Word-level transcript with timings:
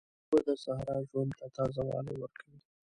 اوبه 0.23 0.39
د 0.47 0.49
صحرا 0.63 0.97
ژوند 1.09 1.31
ته 1.39 1.45
تازه 1.57 1.81
والی 1.89 2.15
ورکوي. 2.17 2.59